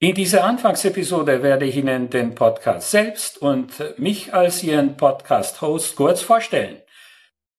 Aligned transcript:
In 0.00 0.14
dieser 0.14 0.44
Anfangsepisode 0.44 1.42
werde 1.42 1.64
ich 1.64 1.76
Ihnen 1.76 2.08
den 2.08 2.36
Podcast 2.36 2.92
selbst 2.92 3.42
und 3.42 3.98
mich 3.98 4.32
als 4.32 4.62
Ihren 4.62 4.96
Podcast-Host 4.96 5.96
kurz 5.96 6.22
vorstellen. 6.22 6.80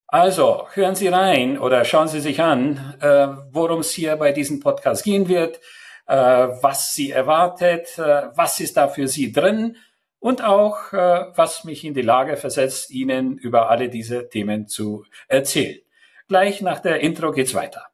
Also 0.06 0.66
hören 0.72 0.94
Sie 0.94 1.08
rein 1.08 1.58
oder 1.58 1.84
schauen 1.84 2.08
Sie 2.08 2.20
sich 2.20 2.40
an, 2.40 2.94
äh, 3.02 3.28
worum 3.52 3.80
es 3.80 3.90
hier 3.90 4.16
bei 4.16 4.32
diesem 4.32 4.58
Podcast 4.58 5.04
gehen 5.04 5.28
wird, 5.28 5.60
äh, 6.06 6.14
was 6.14 6.94
Sie 6.94 7.10
erwartet, 7.10 7.98
äh, 7.98 8.28
was 8.34 8.58
ist 8.58 8.78
da 8.78 8.88
für 8.88 9.06
Sie 9.06 9.32
drin 9.32 9.76
und 10.18 10.42
auch, 10.42 10.94
äh, 10.94 11.26
was 11.36 11.64
mich 11.64 11.84
in 11.84 11.92
die 11.92 12.00
Lage 12.00 12.38
versetzt, 12.38 12.90
Ihnen 12.90 13.36
über 13.36 13.68
alle 13.68 13.90
diese 13.90 14.30
Themen 14.30 14.66
zu 14.66 15.04
erzählen. 15.28 15.78
Gleich 16.26 16.62
nach 16.62 16.80
der 16.80 17.00
Intro 17.00 17.32
geht's 17.32 17.52
weiter. 17.52 17.90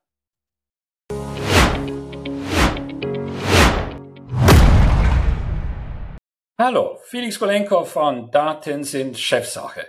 Hallo, 6.59 6.98
Felix 7.05 7.38
Kolenko 7.38 7.84
von 7.84 8.30
Daten 8.30 8.83
sind 8.83 9.19
Chefsache. 9.19 9.88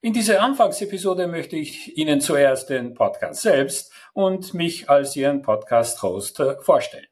In 0.00 0.14
dieser 0.14 0.40
Anfangsepisode 0.40 1.26
möchte 1.26 1.56
ich 1.56 1.98
Ihnen 1.98 2.22
zuerst 2.22 2.70
den 2.70 2.94
Podcast 2.94 3.42
selbst 3.42 3.92
und 4.14 4.54
mich 4.54 4.88
als 4.88 5.14
Ihren 5.14 5.42
Podcast-Host 5.42 6.40
äh, 6.40 6.56
vorstellen. 6.62 7.06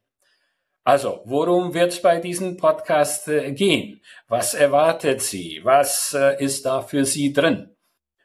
Also, 0.85 1.21
worum 1.27 1.75
wird 1.75 1.93
es 1.93 2.01
bei 2.01 2.19
diesem 2.19 2.57
Podcast 2.57 3.29
äh, 3.29 3.53
gehen? 3.53 4.01
Was 4.27 4.55
erwartet 4.55 5.21
Sie? 5.21 5.61
Was 5.65 6.17
äh, 6.19 6.43
ist 6.43 6.65
da 6.65 6.81
für 6.81 7.05
Sie 7.05 7.35
drin? 7.35 7.77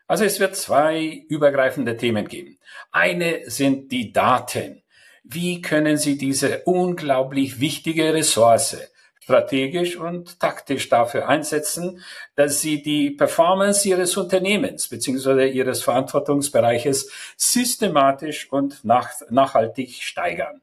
Also 0.08 0.24
es 0.24 0.40
wird 0.40 0.56
zwei 0.56 1.26
übergreifende 1.28 1.98
Themen 1.98 2.26
geben. 2.26 2.58
Eine 2.94 3.50
sind 3.50 3.92
die 3.92 4.14
Daten. 4.14 4.82
Wie 5.26 5.62
können 5.62 5.98
Sie 5.98 6.18
diese 6.18 6.64
unglaublich 6.64 7.60
wichtige 7.60 8.14
Ressource 8.14 8.78
strategisch 9.30 9.96
und 9.96 10.40
taktisch 10.40 10.90
dafür 10.90 11.30
einsetzen, 11.30 12.04
dass 12.36 12.62
sie 12.62 12.82
die 12.82 13.12
Performance 13.12 13.88
ihres 13.88 14.18
Unternehmens 14.18 14.88
bzw. 14.88 15.48
ihres 15.50 15.84
Verantwortungsbereiches 15.84 17.12
systematisch 17.38 18.52
und 18.52 18.84
nach, 18.84 19.12
nachhaltig 19.30 20.02
steigern. 20.02 20.62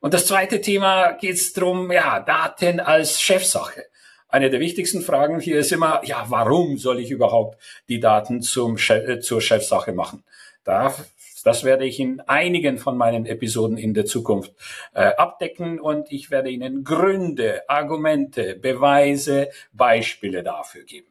Und 0.00 0.14
das 0.14 0.26
zweite 0.26 0.62
Thema 0.62 1.12
geht 1.12 1.34
es 1.34 1.52
darum, 1.52 1.92
ja, 1.92 2.20
Daten 2.20 2.80
als 2.80 3.20
Chefsache. 3.20 3.84
Eine 4.26 4.48
der 4.48 4.60
wichtigsten 4.60 5.02
Fragen 5.02 5.38
hier 5.38 5.58
ist 5.58 5.70
immer, 5.70 6.00
ja, 6.02 6.24
warum 6.28 6.78
soll 6.78 6.98
ich 6.98 7.10
überhaupt 7.10 7.58
die 7.90 8.00
Daten 8.00 8.40
zum, 8.40 8.78
äh, 8.88 9.20
zur 9.20 9.42
Chefsache 9.42 9.92
machen? 9.92 10.24
Da 10.64 10.94
das 11.42 11.64
werde 11.64 11.84
ich 11.84 12.00
in 12.00 12.20
einigen 12.20 12.78
von 12.78 12.96
meinen 12.96 13.26
Episoden 13.26 13.76
in 13.76 13.94
der 13.94 14.06
Zukunft 14.06 14.52
äh, 14.94 15.04
abdecken 15.16 15.80
und 15.80 16.10
ich 16.10 16.30
werde 16.30 16.50
Ihnen 16.50 16.84
Gründe, 16.84 17.62
Argumente, 17.68 18.56
Beweise, 18.56 19.50
Beispiele 19.72 20.42
dafür 20.42 20.84
geben. 20.84 21.08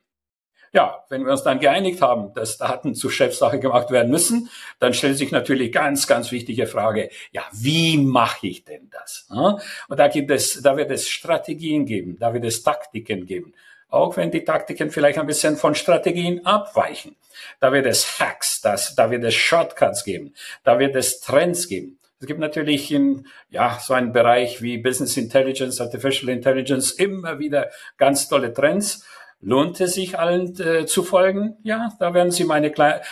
Ja, 0.74 1.04
wenn 1.10 1.26
wir 1.26 1.34
uns 1.34 1.44
dann 1.44 1.60
geeinigt 1.60 2.02
haben, 2.02 2.34
dass 2.34 2.58
Daten 2.58 2.96
zur 2.96 3.12
Chefsache 3.12 3.60
gemacht 3.60 3.92
werden 3.92 4.10
müssen, 4.10 4.50
dann 4.80 4.94
stellt 4.94 5.18
sich 5.18 5.32
natürlich 5.32 5.74
ganz, 5.74 6.08
ganz 6.08 6.32
wichtige 6.32 6.66
Frage, 6.66 7.10
ja, 7.32 7.44
wie 7.52 7.98
mache 7.98 8.48
ich 8.48 8.64
denn 8.64 8.90
das? 8.90 9.28
Und 9.30 10.00
da 10.00 10.08
gibt 10.08 10.32
es, 10.32 10.62
da 10.62 10.78
wird 10.78 10.90
es 10.92 11.10
Strategien 11.10 11.86
geben, 11.86 12.18
da 12.20 12.34
wird 12.34 12.46
es 12.46 12.64
Taktiken 12.64 13.26
geben 13.26 13.54
auch 13.92 14.18
wenn 14.18 14.32
die 14.32 14.44
Taktiken 14.44 14.90
vielleicht 14.90 15.20
ein 15.20 15.28
bisschen 15.28 15.58
von 15.58 15.76
Strategien 15.76 16.46
abweichen. 16.46 17.16
Da 17.60 17.72
wird 17.72 17.86
es 17.86 18.20
Hacks, 18.20 18.62
das, 18.62 18.96
da 18.96 19.12
wird 19.12 19.24
es 19.24 19.36
Shortcuts 19.36 20.04
geben, 20.04 20.34
da 20.64 20.80
wird 20.80 20.96
es 20.96 21.20
Trends 21.20 21.68
geben. 21.68 22.00
Es 22.20 22.28
gibt 22.28 22.40
natürlich 22.40 22.92
in 22.92 23.26
ja, 23.50 23.80
so 23.82 23.94
einem 23.94 24.14
Bereich 24.14 24.62
wie 24.62 24.78
Business 24.78 25.18
Intelligence, 25.18 25.82
Artificial 25.82 26.30
Intelligence 26.30 26.92
immer 26.92 27.40
wieder 27.40 27.72
ganz 27.98 28.30
tolle 28.30 28.54
Trends. 28.54 29.06
Lohnt 29.44 29.82
es 29.82 29.96
sich 29.96 30.20
allen 30.20 30.60
äh, 30.60 30.86
zu 30.86 31.04
folgen? 31.04 31.58
Ja, 31.64 31.94
da 32.00 32.14
werden 32.14 32.32
Sie 32.32 32.44
meine, 32.44 32.72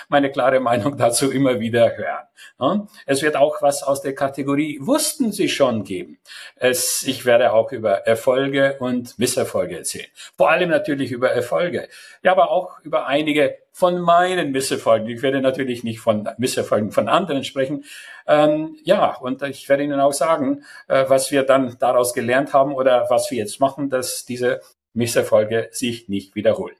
meine 0.09 0.31
klare 0.31 0.59
Meinung 0.59 0.95
dazu 0.95 1.31
immer 1.31 1.59
wieder 1.59 1.97
hören. 1.97 2.28
Ja? 2.59 2.88
Es 3.07 3.23
wird 3.23 3.35
auch 3.35 3.62
was 3.62 3.81
aus 3.81 4.01
der 4.01 4.13
Kategorie 4.13 4.79
Wussten 4.81 5.31
Sie 5.31 5.50
schon 5.50 5.84
geben. 5.84 6.19
Es, 6.56 7.03
ich 7.07 7.25
werde 7.25 7.51
auch 7.53 7.72
über 7.72 8.06
Erfolge 8.06 8.78
und 8.79 9.18
Misserfolge 9.18 9.78
erzählen. 9.78 10.07
Vor 10.38 10.51
allem 10.51 10.69
natürlich 10.69 11.12
über 11.12 11.31
Erfolge. 11.31 11.89
Ja, 12.22 12.34
aber 12.34 12.51
auch 12.51 12.79
über 12.81 13.07
einige 13.07 13.57
von 13.72 14.00
meinen 14.00 14.51
Misserfolgen. 14.51 15.07
Ich 15.07 15.22
werde 15.22 15.41
natürlich 15.41 15.84
nicht 15.84 16.00
von 16.00 16.29
Misserfolgen 16.38 16.91
von 16.91 17.07
anderen 17.07 17.44
sprechen. 17.44 17.85
Ähm, 18.28 18.78
ja, 18.84 19.16
und 19.16 19.41
ich 19.44 19.68
werde 19.69 19.84
Ihnen 19.84 20.00
auch 20.00 20.13
sagen, 20.13 20.63
äh, 20.88 21.06
was 21.07 21.31
wir 21.31 21.44
dann 21.44 21.78
daraus 21.79 22.13
gelernt 22.13 22.53
haben 22.53 22.73
oder 22.73 23.07
was 23.09 23.31
wir 23.31 23.38
jetzt 23.38 23.59
machen, 23.59 23.89
dass 23.89 24.25
diese 24.25 24.62
Misserfolge 24.94 25.69
sich 25.72 26.09
nicht 26.09 26.35
wiederholen. 26.35 26.75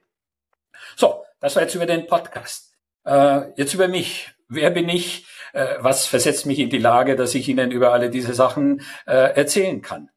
So, 0.96 1.24
das 1.40 1.56
war 1.56 1.64
jetzt 1.64 1.76
über 1.76 1.86
den 1.86 2.08
Podcast. 2.08 2.76
Äh, 3.06 3.52
jetzt 3.56 3.74
über 3.74 3.88
mich. 3.88 4.32
Wer 4.48 4.72
bin 4.72 4.90
ich? 4.90 5.26
Äh, 5.54 5.76
was 5.80 6.06
versetzt 6.06 6.46
mich 6.46 6.60
in 6.60 6.70
die 6.70 6.78
Lage, 6.78 7.16
dass 7.16 7.36
ich 7.36 7.48
Ihnen 7.48 7.72
über 7.72 7.92
alle 7.94 8.10
diese 8.10 8.34
Sachen 8.34 8.82
äh, 9.06 9.36
erzählen 9.36 9.82
kann? 9.82 10.10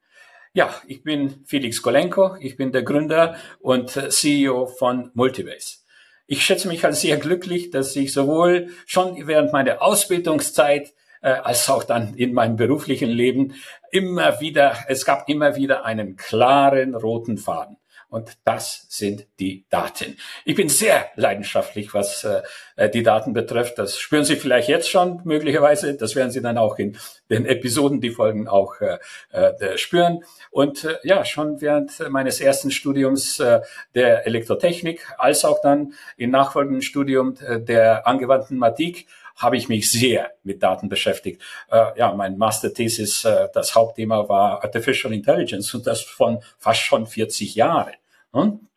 Ja, 0.55 0.75
ich 0.87 1.03
bin 1.03 1.45
Felix 1.47 1.81
Kolenko. 1.81 2.37
Ich 2.41 2.57
bin 2.57 2.73
der 2.73 2.83
Gründer 2.83 3.37
und 3.61 3.91
CEO 3.91 4.67
von 4.67 5.11
Multibase. 5.15 5.79
Ich 6.27 6.45
schätze 6.45 6.69
mich 6.69 6.85
als 6.85 7.01
sehr 7.01 7.17
glücklich, 7.17 7.71
dass 7.71 7.97
ich 7.97 8.13
sowohl 8.13 8.69
schon 8.87 9.27
während 9.27 9.53
meiner 9.53 9.83
Ausbildungszeit 9.83 10.93
äh, 11.23 11.31
als 11.31 11.69
auch 11.71 11.85
dann 11.85 12.15
in 12.15 12.35
meinem 12.35 12.57
beruflichen 12.57 13.11
Leben 13.11 13.55
immer 13.91 14.41
wieder, 14.41 14.77
es 14.89 15.05
gab 15.05 15.29
immer 15.29 15.57
wieder 15.57 15.85
einen 15.85 16.17
klaren 16.17 16.95
roten 16.95 17.39
Faden. 17.39 17.77
Und 18.13 18.37
das 18.45 18.85
sind 18.91 19.27
die 19.41 19.65
Daten. 19.71 20.19
Ich 20.45 20.55
bin 20.55 20.69
sehr 20.69 21.07
leidenschaftlich, 21.17 21.95
was 21.95 22.25
äh, 22.25 22.91
die 22.91 23.03
Daten 23.03 23.33
betrifft. 23.33 23.79
Das 23.79 23.99
spüren 23.99 24.27
Sie 24.27 24.37
vielleicht 24.37 24.69
jetzt 24.69 24.91
schon 24.91 25.23
möglicherweise. 25.25 25.95
Das 25.95 26.15
werden 26.15 26.31
Sie 26.31 26.43
dann 26.43 26.59
auch 26.59 26.79
in 26.79 26.99
den 27.31 27.47
Episoden, 27.47 28.03
die 28.03 28.11
folgen, 28.11 28.49
auch 28.49 28.75
äh, 28.83 28.99
äh, 29.31 29.79
spüren. 29.79 30.25
Und 30.51 30.85
äh, 30.85 30.99
ja, 31.05 31.25
schon 31.25 31.63
während 31.63 32.07
meines 32.11 32.43
ersten 32.43 32.71
Studiums 32.71 33.41
äh, 33.41 33.63
der 33.95 34.27
Elektrotechnik, 34.27 35.07
als 35.17 35.47
auch 35.47 35.63
dann 35.63 35.95
im 36.19 36.33
nachfolgenden 36.33 36.83
Studium 36.83 37.37
äh, 37.41 37.61
der 37.61 38.07
angewandten 38.07 38.59
Mathematik, 38.59 39.07
habe 39.37 39.57
ich 39.57 39.71
mich 39.71 39.91
sehr 39.91 40.33
mit 40.43 40.63
Daten 40.63 40.91
beschäftigt. 40.91 41.41
Äh, 41.71 41.99
ja, 41.99 42.13
mein 42.13 42.37
Masterthesis, 42.37 43.25
äh, 43.25 43.49
das 43.55 43.75
Hauptthema 43.75 44.29
war 44.29 44.63
Artificial 44.63 45.15
Intelligence 45.15 45.73
und 45.75 45.87
das 45.87 46.03
von 46.03 46.43
fast 46.59 46.81
schon 46.81 47.07
40 47.07 47.55
Jahren. 47.55 47.93
Hm? 48.35 48.69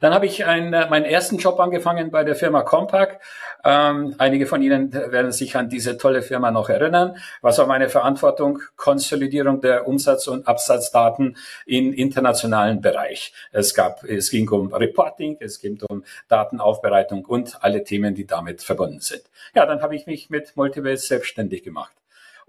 Dann 0.00 0.14
habe 0.14 0.26
ich 0.26 0.44
einen, 0.44 0.72
äh, 0.72 0.88
meinen 0.88 1.04
ersten 1.04 1.38
Job 1.38 1.60
angefangen 1.60 2.10
bei 2.10 2.24
der 2.24 2.34
Firma 2.34 2.62
Compaq. 2.62 3.20
Ähm, 3.64 4.14
einige 4.18 4.46
von 4.46 4.62
Ihnen 4.62 4.92
werden 4.92 5.32
sich 5.32 5.56
an 5.56 5.68
diese 5.68 5.96
tolle 5.98 6.22
Firma 6.22 6.50
noch 6.50 6.68
erinnern. 6.68 7.16
Was 7.40 7.58
war 7.58 7.66
meine 7.66 7.88
Verantwortung? 7.88 8.60
Konsolidierung 8.76 9.60
der 9.60 9.86
Umsatz- 9.86 10.28
und 10.28 10.48
Absatzdaten 10.48 11.36
im 11.66 11.92
internationalen 11.92 12.80
Bereich. 12.80 13.32
Es 13.52 13.74
gab, 13.74 14.02
es 14.04 14.30
ging 14.30 14.48
um 14.50 14.72
Reporting, 14.72 15.36
es 15.40 15.60
ging 15.60 15.80
um 15.88 16.04
Datenaufbereitung 16.28 17.24
und 17.24 17.62
alle 17.62 17.84
Themen, 17.84 18.14
die 18.14 18.26
damit 18.26 18.62
verbunden 18.62 19.00
sind. 19.00 19.22
Ja, 19.54 19.66
dann 19.66 19.82
habe 19.82 19.94
ich 19.94 20.06
mich 20.06 20.30
mit 20.30 20.56
Multibase 20.56 21.06
selbstständig 21.06 21.62
gemacht. 21.62 21.99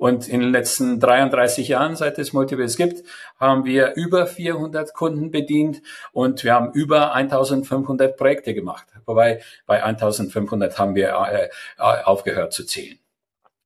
Und 0.01 0.28
in 0.28 0.39
den 0.39 0.51
letzten 0.51 1.00
33 1.00 1.67
Jahren, 1.67 1.95
seit 1.95 2.17
es 2.17 2.34
Multibase 2.34 2.75
gibt, 2.75 3.03
haben 3.39 3.66
wir 3.66 3.94
über 3.94 4.25
400 4.25 4.95
Kunden 4.95 5.29
bedient 5.29 5.84
und 6.12 6.44
wir 6.44 6.56
haben 6.56 6.72
über 6.73 7.13
1500 7.13 8.17
Projekte 8.17 8.56
gemacht. 8.56 8.88
Wobei 9.06 9.44
bei 9.67 9.84
1500 9.84 10.79
haben 10.79 10.95
wir 10.95 11.09
äh, 11.09 11.45
äh, 11.45 11.50
aufgehört 11.78 12.51
zu 12.51 12.66
zählen. 12.66 12.97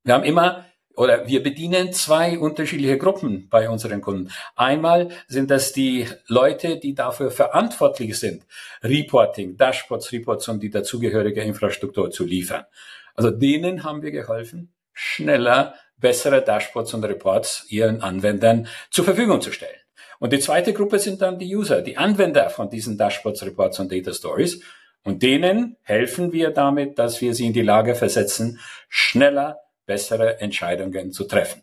Wir 0.03 0.13
haben 0.13 0.25
immer 0.25 0.65
oder 0.97 1.25
wir 1.25 1.41
bedienen 1.41 1.93
zwei 1.93 2.37
unterschiedliche 2.37 2.97
Gruppen 2.97 3.47
bei 3.49 3.69
unseren 3.69 4.01
Kunden. 4.01 4.29
Einmal 4.57 5.11
sind 5.29 5.49
das 5.49 5.71
die 5.71 6.05
Leute, 6.27 6.79
die 6.79 6.95
dafür 6.95 7.31
verantwortlich 7.31 8.19
sind, 8.19 8.45
Reporting, 8.83 9.55
Dashboards, 9.55 10.11
Reports 10.11 10.49
und 10.49 10.61
die 10.61 10.69
dazugehörige 10.69 11.39
Infrastruktur 11.43 12.11
zu 12.11 12.25
liefern. 12.25 12.65
Also 13.13 13.31
denen 13.31 13.85
haben 13.85 14.01
wir 14.01 14.11
geholfen, 14.11 14.73
schneller 14.91 15.75
bessere 15.97 16.41
Dashboards 16.41 16.93
und 16.93 17.03
Reports 17.03 17.65
ihren 17.69 18.01
Anwendern 18.01 18.67
zur 18.91 19.05
Verfügung 19.05 19.41
zu 19.41 19.51
stellen. 19.51 19.79
Und 20.19 20.33
die 20.33 20.39
zweite 20.39 20.73
Gruppe 20.73 20.99
sind 20.99 21.21
dann 21.21 21.39
die 21.39 21.55
User, 21.55 21.81
die 21.81 21.97
Anwender 21.97 22.49
von 22.49 22.69
diesen 22.69 22.97
Dashboards, 22.97 23.43
Reports 23.45 23.79
und 23.79 23.91
Data 23.91 24.13
Stories. 24.13 24.61
Und 25.03 25.21
denen 25.21 25.77
helfen 25.83 26.31
wir 26.31 26.51
damit, 26.51 26.97
dass 26.97 27.21
wir 27.21 27.33
sie 27.33 27.45
in 27.45 27.53
die 27.53 27.61
Lage 27.61 27.95
versetzen, 27.95 28.59
schneller 28.89 29.59
bessere 29.85 30.39
Entscheidungen 30.39 31.11
zu 31.11 31.25
treffen. 31.25 31.61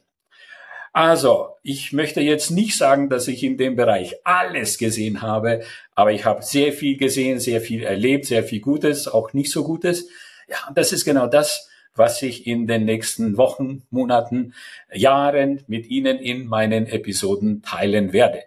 Also, 0.92 1.56
ich 1.62 1.92
möchte 1.92 2.20
jetzt 2.20 2.50
nicht 2.50 2.76
sagen, 2.76 3.08
dass 3.08 3.26
ich 3.26 3.42
in 3.42 3.56
dem 3.56 3.76
Bereich 3.76 4.14
alles 4.24 4.76
gesehen 4.76 5.22
habe, 5.22 5.62
aber 5.94 6.12
ich 6.12 6.26
habe 6.26 6.42
sehr 6.42 6.72
viel 6.72 6.98
gesehen, 6.98 7.40
sehr 7.40 7.62
viel 7.62 7.82
erlebt, 7.82 8.26
sehr 8.26 8.44
viel 8.44 8.60
Gutes, 8.60 9.08
auch 9.08 9.32
nicht 9.32 9.50
so 9.50 9.64
Gutes. 9.64 10.08
Ja, 10.48 10.58
das 10.74 10.92
ist 10.92 11.06
genau 11.06 11.26
das, 11.26 11.70
was 11.94 12.22
ich 12.22 12.46
in 12.46 12.66
den 12.66 12.84
nächsten 12.84 13.36
Wochen, 13.36 13.82
Monaten, 13.90 14.54
Jahren 14.92 15.62
mit 15.66 15.86
Ihnen 15.86 16.18
in 16.18 16.46
meinen 16.46 16.86
Episoden 16.86 17.62
teilen 17.62 18.12
werde. 18.12 18.42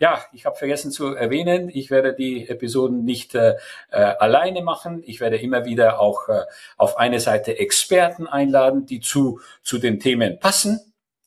Ja, 0.00 0.24
ich 0.32 0.46
habe 0.46 0.54
vergessen 0.54 0.92
zu 0.92 1.14
erwähnen, 1.14 1.68
ich 1.72 1.90
werde 1.90 2.14
die 2.14 2.48
Episoden 2.48 3.04
nicht 3.04 3.34
äh, 3.34 3.56
äh, 3.90 3.96
alleine 3.96 4.62
machen. 4.62 5.02
Ich 5.04 5.18
werde 5.18 5.38
immer 5.38 5.64
wieder 5.64 5.98
auch 5.98 6.28
äh, 6.28 6.42
auf 6.76 6.98
eine 6.98 7.18
Seite 7.18 7.58
Experten 7.58 8.28
einladen, 8.28 8.86
die 8.86 9.00
zu, 9.00 9.40
zu 9.62 9.78
den 9.78 9.98
Themen 9.98 10.38
passen. 10.38 10.80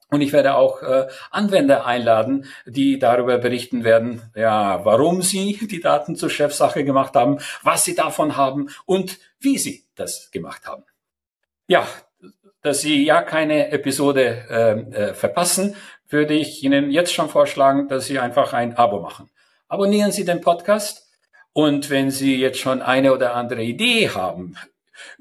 Und 0.10 0.22
ich 0.22 0.32
werde 0.32 0.56
auch 0.56 0.84
äh, 0.84 1.08
Anwender 1.32 1.86
einladen, 1.86 2.46
die 2.66 2.98
darüber 2.98 3.38
berichten 3.38 3.84
werden, 3.84 4.22
ja, 4.36 4.84
warum 4.86 5.22
sie 5.22 5.58
die 5.70 5.82
Daten 5.82 6.16
zur 6.16 6.30
Chefsache 6.30 6.86
gemacht 6.86 7.16
haben, 7.16 7.40
was 7.64 7.84
sie 7.84 7.96
davon 7.96 8.38
haben 8.38 8.70
und 8.86 9.20
wie 9.40 9.58
sie 9.58 9.86
das 9.96 10.32
gemacht 10.32 10.66
haben. 10.66 10.84
Ja, 11.72 11.88
dass 12.64 12.82
Sie 12.82 13.06
ja 13.06 13.22
keine 13.22 13.72
Episode 13.72 14.46
äh, 14.50 14.72
äh, 14.72 15.14
verpassen, 15.14 15.74
würde 16.10 16.34
ich 16.34 16.62
Ihnen 16.66 16.92
jetzt 16.92 17.14
schon 17.14 17.30
vorschlagen, 17.30 17.88
dass 17.88 18.08
Sie 18.08 18.20
einfach 18.20 18.52
ein 18.52 18.76
Abo 18.76 19.00
machen. 19.00 19.30
Abonnieren 19.70 20.12
Sie 20.12 20.26
den 20.26 20.42
Podcast 20.42 21.08
und 21.54 21.90
wenn 21.90 22.12
Sie 22.12 22.36
jetzt 22.36 22.60
schon 22.60 22.82
eine 22.82 23.14
oder 23.14 23.36
andere 23.36 23.64
Idee 23.64 24.10
haben, 24.10 24.58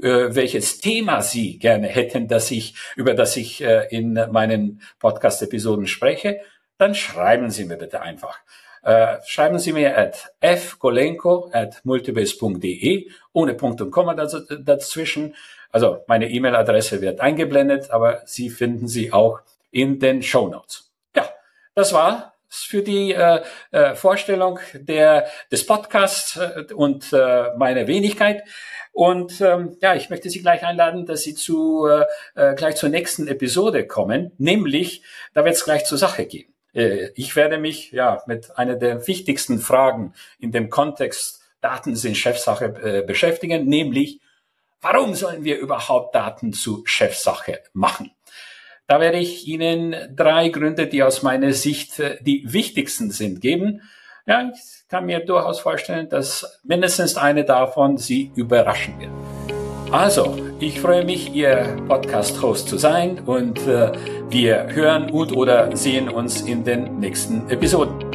äh, 0.03 0.35
welches 0.35 0.81
Thema 0.81 1.23
Sie 1.23 1.57
gerne 1.61 1.87
hätten, 1.87 2.27
dass 2.27 2.51
ich, 2.51 2.75
über 2.97 3.15
das 3.15 3.37
ich 3.37 3.63
äh, 3.63 3.87
in 3.89 4.15
meinen 4.33 4.83
Podcast-Episoden 4.99 5.87
spreche, 5.87 6.41
dann 6.79 6.97
schreiben 6.97 7.51
Sie 7.51 7.65
mir 7.65 7.77
bitte 7.77 8.01
einfach. 8.01 8.41
Äh, 8.83 9.19
schreiben 9.27 9.59
Sie 9.59 9.73
mir 9.73 9.97
at 9.97 10.33
fgolenko 10.41 11.51
at 11.53 11.85
multibase.de 11.85 13.11
ohne 13.33 13.55
Punkt 13.55 13.81
und 13.81 13.91
Komma 13.91 14.15
dazwischen. 14.15 15.35
Also 15.71 16.03
meine 16.07 16.31
E-Mail-Adresse 16.31 17.01
wird 17.01 17.21
eingeblendet, 17.21 17.91
aber 17.91 18.23
Sie 18.25 18.51
finden 18.51 18.89
sie 18.89 19.13
auch 19.13 19.41
in 19.71 19.99
den 19.99 20.23
Show 20.23 20.49
Notes. 20.49 20.91
Ja, 21.15 21.29
das 21.75 21.93
war 21.93 22.35
für 22.49 22.83
die 22.83 23.13
äh, 23.13 23.43
äh, 23.71 23.95
Vorstellung 23.95 24.59
der, 24.75 25.29
des 25.53 25.65
Podcasts 25.65 26.37
äh, 26.37 26.73
und 26.75 27.13
äh, 27.13 27.55
meine 27.57 27.87
Wenigkeit. 27.87 28.43
Und 28.93 29.41
ähm, 29.41 29.77
ja, 29.81 29.95
ich 29.95 30.11
möchte 30.11 30.31
Sie 30.31 30.41
gleich 30.41 30.65
einladen, 30.65 31.07
dass 31.07 31.23
Sie 31.23 31.35
zu 31.35 31.87
äh, 31.87 32.05
äh 32.35 32.55
gleich 32.57 32.75
zur 32.75 32.89
nächsten 32.89 33.29
Episode 33.29 33.87
kommen, 33.87 34.33
nämlich 34.39 35.05
da 35.33 35.45
wird 35.45 35.55
es 35.55 35.65
gleich 35.65 35.85
zur 35.85 35.97
Sache 35.97 36.27
gehen. 36.27 36.50
Äh, 36.75 37.11
ich 37.15 37.37
werde 37.37 37.59
mich 37.59 37.93
ja 37.93 38.23
mit 38.27 38.57
einer 38.59 38.77
der 38.77 39.07
wichtigsten 39.07 39.59
Fragen 39.59 40.15
in 40.39 40.53
dem 40.53 40.71
Kontext 40.71 41.41
Daten 41.61 41.95
sind 41.95 42.17
Chefsache 42.17 42.75
äh, 42.83 43.03
beschäftigen, 43.07 43.67
nämlich 43.67 44.21
warum 44.81 45.15
sollen 45.15 45.45
wir 45.45 45.59
überhaupt 45.59 46.15
Daten 46.15 46.53
zu 46.53 46.83
Chefsache 46.87 47.61
machen? 47.73 48.11
Da 48.87 48.99
werde 48.99 49.19
ich 49.19 49.47
Ihnen 49.47 49.95
drei 50.17 50.49
Gründe, 50.49 50.87
die 50.87 51.03
aus 51.03 51.23
meiner 51.23 51.53
Sicht 51.53 52.01
äh, 52.01 52.17
die 52.23 52.45
wichtigsten 52.47 53.11
sind, 53.11 53.41
geben. 53.41 53.83
Ja, 54.27 54.51
ich 54.53 54.89
kann 54.89 55.07
mir 55.07 55.21
durchaus 55.21 55.61
vorstellen, 55.61 56.09
dass 56.09 56.61
mindestens 56.65 57.17
eine 57.17 57.45
davon 57.45 57.99
Sie 57.99 58.33
überraschen 58.35 58.99
wird. 59.01 59.20
Also, 59.93 60.37
ich 60.61 60.81
freue 60.81 61.05
mich, 61.05 61.35
Ihr 61.35 61.77
Podcast-Host 61.89 62.69
zu 62.69 62.79
sein 62.79 63.19
und 63.27 63.59
äh, 63.67 63.91
wir 64.29 64.69
hören 64.71 65.11
und 65.11 65.33
oder 65.37 65.77
sehen 65.77 66.09
uns 66.09 66.43
in 66.43 66.63
den 66.63 67.01
nächsten 67.01 67.51
Episoden. 67.51 68.10